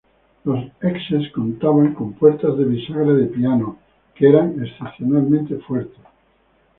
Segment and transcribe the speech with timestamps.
[0.45, 3.77] Los Essex contaba con "puertas de bisagra de piano"
[4.15, 5.99] que eran excepcionalmente fuertes.